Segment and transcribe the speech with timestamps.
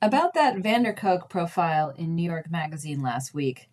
[0.00, 3.68] About that van der Kolk profile in New York Magazine last week.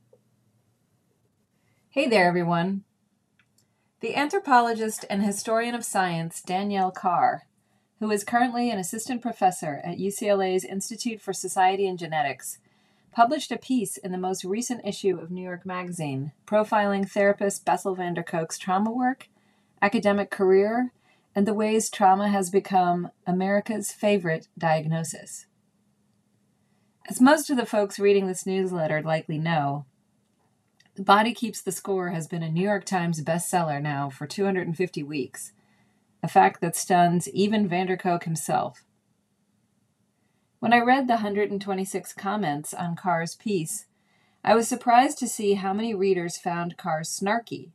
[1.92, 2.84] Hey there, everyone.
[4.00, 7.44] The anthropologist and historian of science Danielle Carr,
[8.00, 12.58] who is currently an assistant professor at UCLA's Institute for Society and Genetics,
[13.12, 17.94] published a piece in the most recent issue of New York Magazine profiling therapist Bessel
[17.94, 19.30] van der Kolk's trauma work,
[19.80, 20.92] academic career,
[21.36, 25.46] and the ways trauma has become America's favorite diagnosis.
[27.08, 29.86] As most of the folks reading this newsletter likely know,
[30.96, 35.04] The Body Keeps the Score has been a New York Times bestseller now for 250
[35.04, 35.52] weeks,
[36.24, 38.86] a fact that stuns even van der Kolk himself.
[40.58, 43.86] When I read the 126 comments on Carr's piece,
[44.44, 47.70] I was surprised to see how many readers found Carr snarky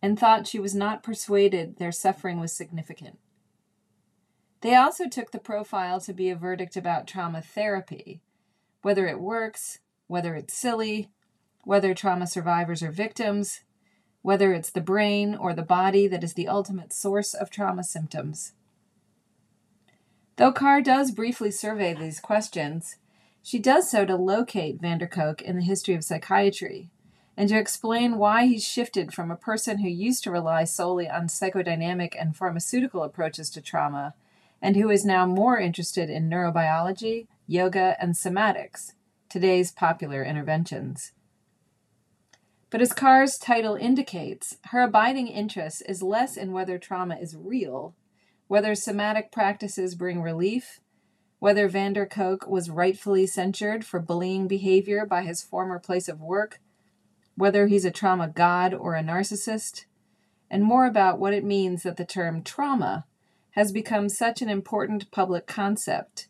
[0.00, 3.18] and thought she was not persuaded their suffering was significant.
[4.60, 8.20] They also took the profile to be a verdict about trauma therapy
[8.82, 11.08] whether it works, whether it's silly,
[11.64, 13.60] whether trauma survivors are victims,
[14.22, 18.52] whether it's the brain or the body that is the ultimate source of trauma symptoms.
[20.36, 22.96] Though Carr does briefly survey these questions,
[23.42, 26.90] she does so to locate van der Kolk in the history of psychiatry
[27.36, 31.26] and to explain why he's shifted from a person who used to rely solely on
[31.26, 34.14] psychodynamic and pharmaceutical approaches to trauma
[34.60, 38.92] and who is now more interested in neurobiology yoga, and somatics,
[39.28, 41.10] today's popular interventions.
[42.70, 47.96] But as Carr's title indicates, her abiding interest is less in whether trauma is real,
[48.46, 50.78] whether somatic practices bring relief,
[51.40, 56.20] whether van der Kolk was rightfully censured for bullying behavior by his former place of
[56.20, 56.60] work,
[57.34, 59.86] whether he's a trauma god or a narcissist,
[60.48, 63.06] and more about what it means that the term trauma
[63.54, 66.28] has become such an important public concept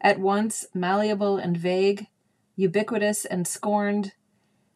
[0.00, 2.06] at once malleable and vague,
[2.56, 4.12] ubiquitous and scorned,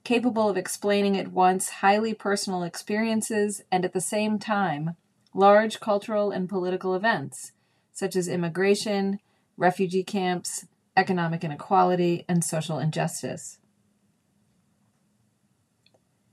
[0.05, 4.97] capable of explaining at once highly personal experiences and at the same time
[5.35, 7.53] large cultural and political events,
[7.93, 9.19] such as immigration,
[9.57, 10.67] refugee camps,
[10.97, 13.59] economic inequality, and social injustice.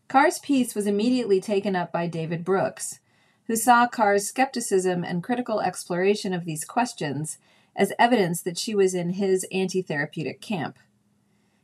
[0.10, 3.00] Carr's piece was immediately taken up by David Brooks,
[3.46, 7.38] who saw Carr's skepticism and critical exploration of these questions
[7.76, 10.78] as evidence that she was in his anti therapeutic camp.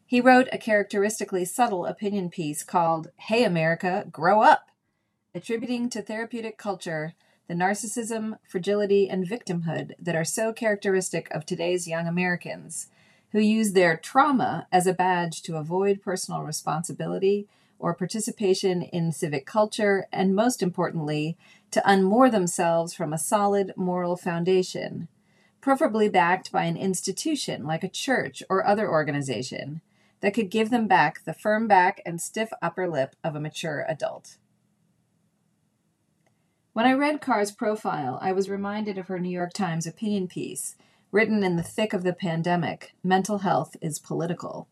[0.05, 4.69] He wrote a characteristically subtle opinion piece called Hey America, Grow Up,
[5.33, 7.15] attributing to therapeutic culture
[7.47, 12.87] the narcissism, fragility, and victimhood that are so characteristic of today's young Americans,
[13.31, 19.45] who use their trauma as a badge to avoid personal responsibility or participation in civic
[19.45, 21.37] culture, and most importantly,
[21.69, 25.07] to unmoor themselves from a solid moral foundation
[25.65, 29.81] preferably backed by an institution like a church or other organization
[30.21, 33.83] that could give them back the firm back and stiff upper lip of a mature
[33.89, 34.37] adult.
[36.73, 40.75] When I read Carr's profile, I was reminded of her New York Times opinion piece,
[41.11, 44.67] written in the thick of the pandemic Mental Health is Political.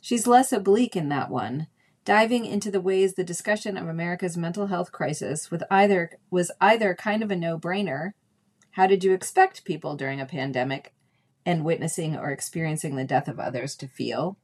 [0.00, 1.66] She's less oblique in that one,
[2.04, 6.94] diving into the ways the discussion of America's mental health crisis with either was either
[6.94, 8.12] kind of a no-brainer
[8.72, 10.92] how did you expect people during a pandemic
[11.44, 14.36] and witnessing or experiencing the death of others to feel?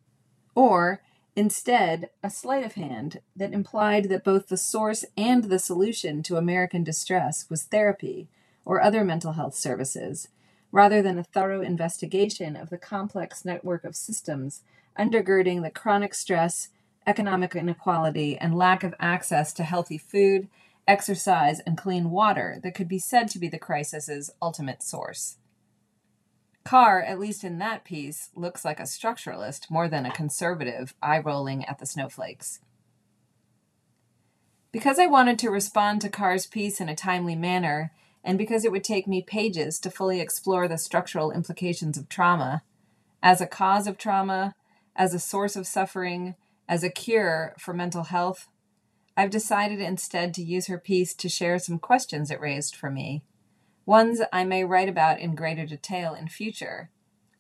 [0.55, 1.03] Or,
[1.37, 6.37] instead, a sleight of hand that implied that both the source and the solution to
[6.37, 8.29] American distress was therapy
[8.65, 10.29] or other mental health services,
[10.73, 14.63] rather than a thorough investigation of the complex network of systems
[14.99, 16.69] undergirding the chronic stress,
[17.07, 20.49] economic inequality, and lack of access to healthy food
[20.87, 25.39] exercise, and clean water that could be said to be the crisis's ultimate source.
[26.65, 31.19] Carr, at least in that piece, looks like a structuralist more than a conservative, eye
[31.19, 32.61] rolling at the snowflakes.
[34.73, 37.93] Because I wanted to respond to Carr's piece in a timely manner,
[38.25, 42.63] and because it would take me pages to fully explore the structural implications of trauma,
[43.23, 44.55] as a cause of trauma,
[44.97, 46.35] as a source of suffering,
[46.67, 48.49] as a cure for mental health,
[49.17, 53.23] I've decided instead to use her piece to share some questions it raised for me,
[53.87, 56.91] ones I may write about in greater detail in future,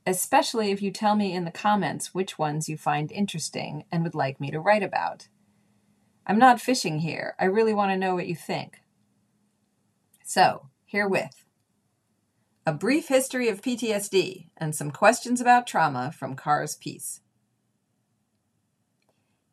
[0.06, 4.14] especially if you tell me in the comments which ones you find interesting and would
[4.14, 5.28] like me to write about.
[6.26, 7.34] I'm not fishing here.
[7.38, 8.80] I really want to know what you think.
[10.24, 11.44] So, herewith,
[12.66, 17.20] a brief history of PTSD and some questions about trauma from Carr's piece.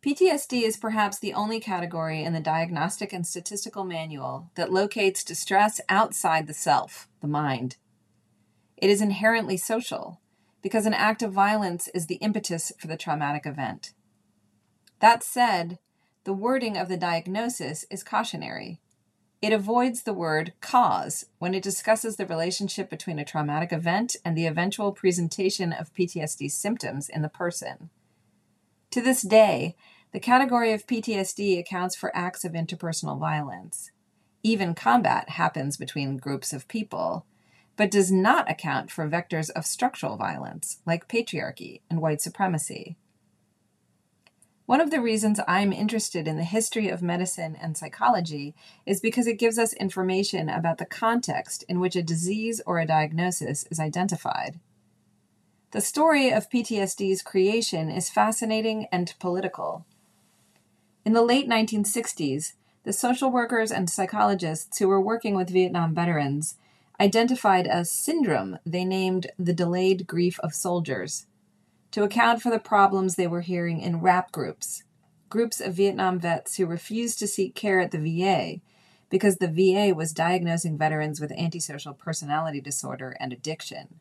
[0.04, 5.80] PTSD is perhaps the only category in the Diagnostic and Statistical Manual that locates distress
[5.90, 7.78] outside the self, the mind.
[8.78, 10.20] It is inherently social,
[10.64, 13.94] because an act of violence is the impetus for the traumatic event.
[15.02, 15.78] That said,
[16.24, 18.80] the wording of the diagnosis is cautionary.
[19.40, 24.36] It avoids the word cause when it discusses the relationship between a traumatic event and
[24.36, 27.92] the eventual presentation of PTSD symptoms in the person.
[28.92, 29.76] To this day,
[30.12, 33.92] the category of PTSD accounts for acts of interpersonal violence.
[34.44, 37.26] Even combat happens between groups of people,
[37.78, 42.98] but does not account for vectors of structural violence, like patriarchy and white supremacy.
[44.66, 48.56] One of the reasons I'm interested in the history of medicine and psychology
[48.86, 52.86] is because it gives us information about the context in which a disease or a
[52.86, 54.60] diagnosis is identified.
[55.72, 59.86] The story of PTSD's creation is fascinating and political.
[61.04, 62.54] In the late 1960s,
[62.84, 66.58] the social workers and psychologists who were working with Vietnam veterans
[67.00, 71.26] identified a syndrome they named the delayed grief of soldiers
[71.90, 74.84] to account for the problems they were hearing in rap groups,
[75.30, 78.62] groups of Vietnam vets who refused to seek care at the VA
[79.10, 84.00] because the VA was diagnosing veterans with antisocial personality disorder and addiction.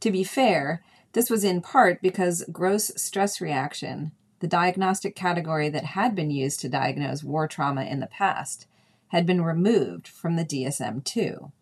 [0.00, 0.82] To be fair,
[1.12, 6.60] this was in part because gross stress reaction, the diagnostic category that had been used
[6.60, 8.66] to diagnose war trauma in the past,
[9.08, 11.52] had been removed from the DSM 2.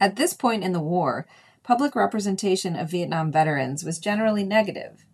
[0.00, 1.26] At this point in the war,
[1.62, 5.04] public representation of Vietnam veterans was generally negative.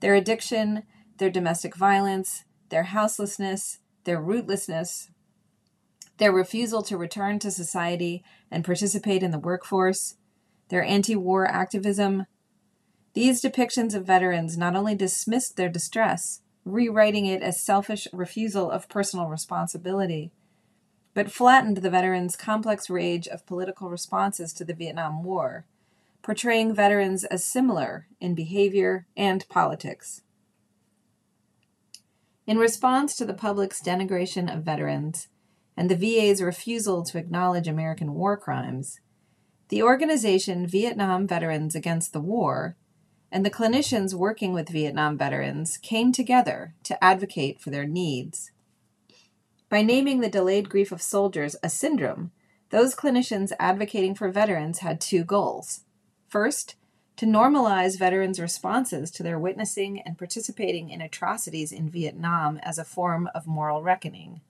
[0.00, 0.84] Their addiction,
[1.18, 5.10] their domestic violence, their houselessness, their rootlessness,
[6.18, 10.16] their refusal to return to society and participate in the workforce,
[10.68, 12.26] their anti war activism.
[13.14, 18.88] These depictions of veterans not only dismissed their distress, rewriting it as selfish refusal of
[18.88, 20.32] personal responsibility,
[21.14, 25.66] but flattened the veterans' complex range of political responses to the Vietnam War
[26.22, 30.22] portraying veterans as similar in behavior and politics.
[32.46, 35.28] In response to the public's denigration of veterans
[35.76, 39.00] and the VA's refusal to acknowledge American war crimes,
[39.68, 42.76] the organization Vietnam Veterans Against the War
[43.32, 48.52] and the clinicians working with Vietnam veterans came together to advocate for their needs.
[49.68, 52.30] By naming the delayed grief of soldiers a syndrome,
[52.70, 55.80] those clinicians advocating for veterans had two goals
[56.32, 56.76] First,
[57.16, 62.86] to normalize veterans' responses to their witnessing and participating in atrocities in Vietnam as a
[62.86, 64.40] form of moral reckoning.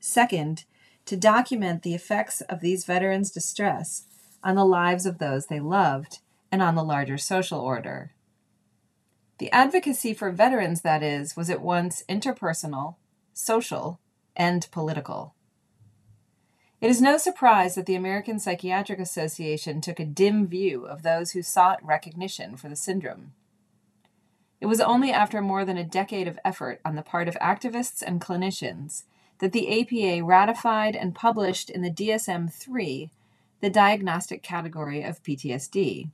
[0.00, 0.66] Second,
[1.06, 4.04] to document the effects of these veterans' distress
[4.44, 6.18] on the lives of those they loved
[6.50, 8.12] and on the larger social order.
[9.38, 12.96] The advocacy for veterans, that is, was at once interpersonal,
[13.32, 14.00] social,
[14.34, 15.34] and political.
[16.80, 21.32] It is no surprise that the American Psychiatric Association took a dim view of those
[21.32, 23.32] who sought recognition for the syndrome.
[24.60, 28.02] It was only after more than a decade of effort on the part of activists
[28.02, 29.04] and clinicians
[29.38, 33.10] that the APA ratified and published in the DSM 3
[33.60, 36.10] the diagnostic category of PTSD.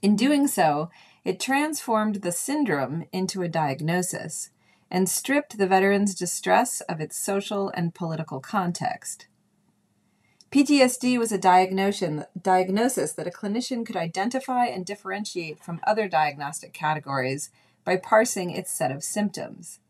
[0.00, 0.90] In doing so,
[1.24, 4.50] it transformed the syndrome into a diagnosis
[4.90, 9.26] and stripped the veteran's distress of its social and political context.
[10.50, 17.50] PTSD was a diagnosis that a clinician could identify and differentiate from other diagnostic categories
[17.84, 19.80] by parsing its set of symptoms.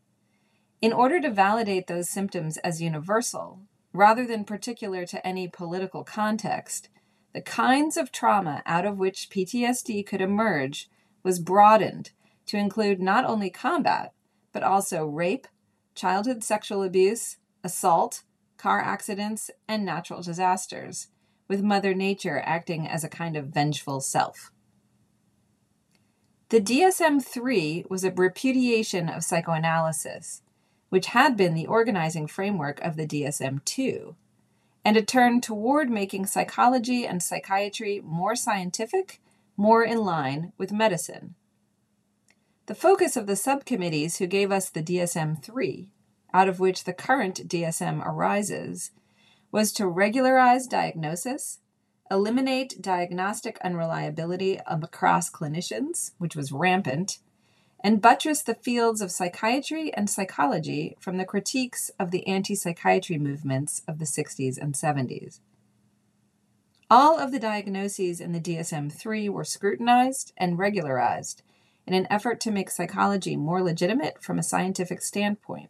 [0.81, 3.61] In order to validate those symptoms as universal,
[3.93, 6.89] rather than particular to any political context,
[7.33, 10.89] the kinds of trauma out of which PTSD could emerge
[11.23, 12.11] was broadened
[12.47, 14.13] to include not only combat,
[14.51, 15.47] but also rape,
[15.93, 18.23] childhood sexual abuse, assault,
[18.57, 21.07] car accidents, and natural disasters,
[21.47, 24.51] with Mother Nature acting as a kind of vengeful self.
[26.49, 30.41] The DSM 3 was a repudiation of psychoanalysis,
[30.89, 34.15] which had been the organizing framework of the DSM 2,
[34.83, 39.21] and a turn toward making psychology and psychiatry more scientific,
[39.57, 41.35] more in line with medicine.
[42.67, 45.89] The focus of the subcommittees who gave us the DSM 3,
[46.33, 48.91] out of which the current DSM arises,
[49.51, 51.59] was to regularize diagnosis,
[52.11, 57.19] eliminate diagnostic unreliability across clinicians, which was rampant,
[57.81, 63.17] and buttress the fields of psychiatry and psychology from the critiques of the anti psychiatry
[63.17, 65.39] movements of the 60s and 70s.
[66.91, 71.43] All of the diagnoses in the DSM 3 were scrutinized and regularized
[71.85, 75.69] in an effort to make psychology more legitimate from a scientific standpoint.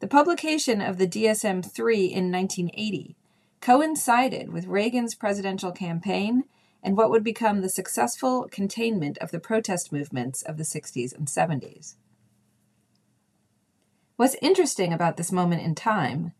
[0.00, 3.16] The publication of the DSM 3 in 1980
[3.60, 6.44] coincided with Reagan's presidential campaign
[6.82, 11.28] and what would become the successful containment of the protest movements of the 60s and
[11.28, 11.94] 70s.
[14.16, 16.32] What's interesting about this moment in time,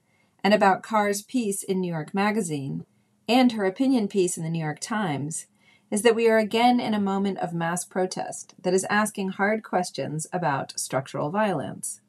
[0.45, 2.85] and about Carr's piece in New York Magazine,
[3.29, 5.47] and her opinion piece in the New York Times,
[5.91, 9.63] is that we are again in a moment of mass protest that is asking hard
[9.63, 12.01] questions about structural violence.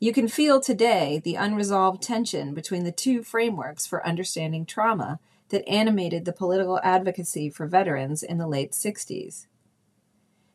[0.00, 5.18] You can feel today the unresolved tension between the two frameworks for understanding trauma
[5.50, 9.46] that animated the political advocacy for veterans in the late 60s.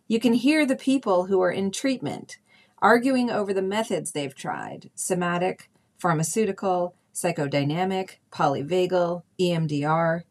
[0.07, 2.38] You can hear the people who are in treatment
[2.83, 10.23] arguing over the methods they've tried somatic, pharmaceutical, psychodynamic, polyvagal, EMDR.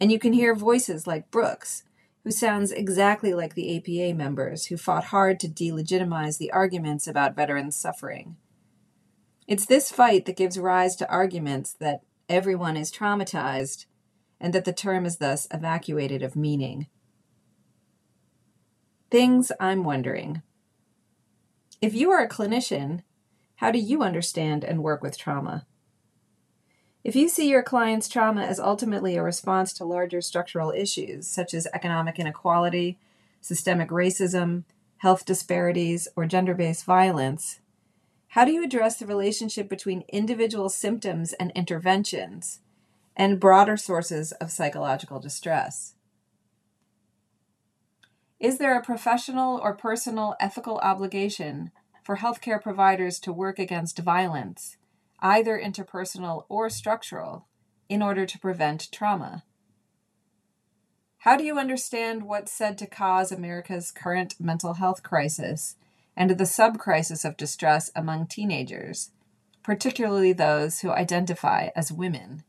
[0.00, 1.84] And you can hear voices like Brooks,
[2.24, 7.36] who sounds exactly like the APA members who fought hard to delegitimize the arguments about
[7.36, 8.36] veterans' suffering.
[9.46, 13.84] It's this fight that gives rise to arguments that everyone is traumatized
[14.40, 16.86] and that the term is thus evacuated of meaning.
[19.10, 20.42] Things I'm wondering.
[21.82, 23.02] If you are a clinician,
[23.56, 25.66] how do you understand and work with trauma?
[27.02, 31.52] If you see your client's trauma as ultimately a response to larger structural issues, such
[31.52, 32.98] as economic inequality,
[33.40, 34.64] systemic racism,
[34.98, 37.60] health disparities, or gender based violence,
[38.30, 42.60] how do you address the relationship between individual symptoms and interventions
[43.16, 45.94] and broader sources of psychological distress?
[48.38, 51.72] Is there a professional or personal ethical obligation
[52.04, 54.76] for healthcare providers to work against violence
[55.22, 57.46] either interpersonal or structural,
[57.88, 59.42] in order to prevent trauma?
[61.18, 65.76] How do you understand what's said to cause America's current mental health crisis
[66.16, 69.10] and the sub crisis of distress among teenagers,
[69.62, 72.44] particularly those who identify as women?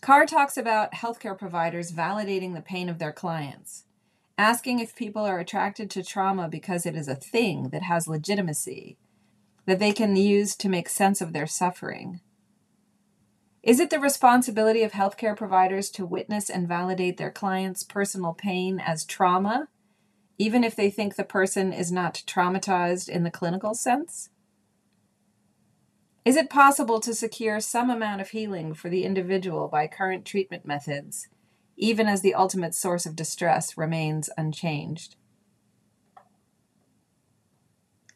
[0.00, 3.84] Carr talks about healthcare providers validating the pain of their clients,
[4.36, 8.96] asking if people are attracted to trauma because it is a thing that has legitimacy
[9.66, 12.20] that they can use to make sense of their suffering?
[13.62, 18.80] Is it the responsibility of healthcare providers to witness and validate their clients' personal pain
[18.80, 19.68] as trauma,
[20.38, 24.30] even if they think the person is not traumatized in the clinical sense?
[26.24, 30.64] Is it possible to secure some amount of healing for the individual by current treatment
[30.64, 31.28] methods,
[31.76, 35.16] even as the ultimate source of distress remains unchanged?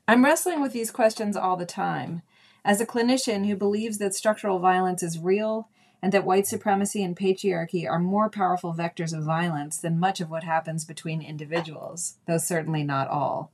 [0.07, 2.23] I'm wrestling with these questions all the time.
[2.64, 5.69] As a clinician who believes that structural violence is real
[6.03, 10.29] and that white supremacy and patriarchy are more powerful vectors of violence than much of
[10.29, 13.53] what happens between individuals, though certainly not all.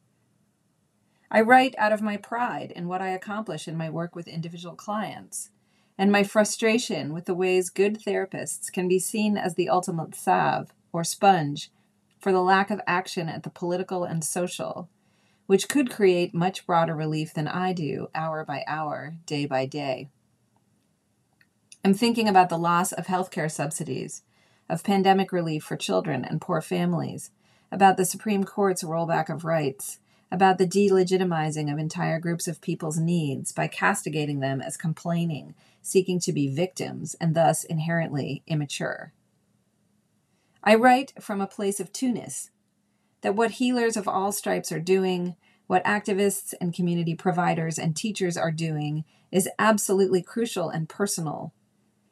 [1.31, 4.75] I write out of my pride in what I accomplish in my work with individual
[4.75, 5.51] clients,
[5.99, 10.73] and my frustration with the ways good therapists can be seen as the ultimate salve
[10.91, 11.71] or sponge
[12.19, 14.89] for the lack of action at the political and social
[15.49, 20.11] which could create much broader relief than I do, hour by hour, day by day.
[21.89, 24.21] I'm thinking about the loss of healthcare subsidies,
[24.69, 27.31] of pandemic relief for children and poor families,
[27.73, 29.99] about the Supreme Court's rollback of rights,
[30.31, 36.21] about the delegitimizing of entire groups of people's needs by castigating them as complaining, seeking
[36.21, 39.15] to be victims, and thus inherently immature.
[40.63, 42.51] I write from a place of two-ness,
[43.23, 45.37] that what healers of all stripes are doing,
[45.69, 51.55] what activists and community providers and teachers are doing, is absolutely crucial and personal.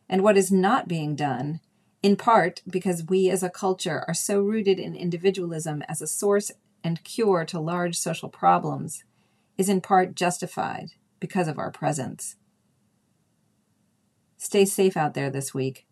[0.09, 1.61] And what is not being done,
[2.03, 6.51] in part because we as a culture are so rooted in individualism as a source
[6.85, 9.05] and cure to large social problems,
[9.59, 12.37] is in part justified because of our presence.
[14.37, 15.86] Stay safe out there this week.